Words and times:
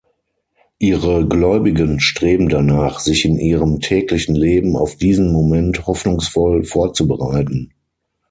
Ihre 0.79 1.27
Gläubigen 1.27 1.99
streben 1.99 2.49
danach, 2.49 2.97
sich 2.99 3.23
in 3.23 3.37
ihrem 3.37 3.81
täglichen 3.81 4.33
Leben 4.33 4.75
auf 4.75 4.95
diesen 4.95 5.31
Moment 5.31 5.85
hoffnungsvoll 5.85 6.63
vorzubereiten. 6.63 7.71